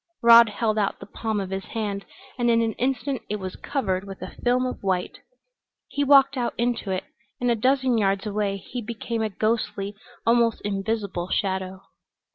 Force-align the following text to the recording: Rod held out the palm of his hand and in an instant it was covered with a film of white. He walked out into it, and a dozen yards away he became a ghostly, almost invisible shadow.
Rod 0.23 0.49
held 0.49 0.79
out 0.79 0.99
the 0.99 1.05
palm 1.05 1.39
of 1.39 1.51
his 1.51 1.63
hand 1.65 2.05
and 2.35 2.49
in 2.49 2.63
an 2.63 2.73
instant 2.79 3.21
it 3.29 3.35
was 3.35 3.55
covered 3.55 4.03
with 4.03 4.19
a 4.23 4.35
film 4.43 4.65
of 4.65 4.81
white. 4.81 5.19
He 5.89 6.03
walked 6.03 6.35
out 6.37 6.55
into 6.57 6.89
it, 6.89 7.03
and 7.39 7.51
a 7.51 7.55
dozen 7.55 7.99
yards 7.99 8.25
away 8.25 8.57
he 8.57 8.81
became 8.81 9.21
a 9.21 9.29
ghostly, 9.29 9.93
almost 10.25 10.59
invisible 10.61 11.29
shadow. 11.29 11.81